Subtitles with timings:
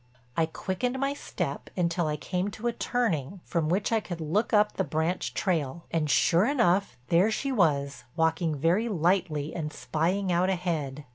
[0.35, 4.51] I quickened my step until I came to a turning from which I could look
[4.51, 10.31] up the branch trail, and sure enough, there she was, walking very lightly and spying
[10.31, 11.05] out ahead.